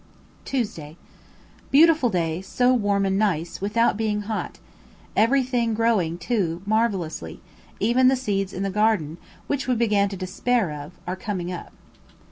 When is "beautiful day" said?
1.69-2.41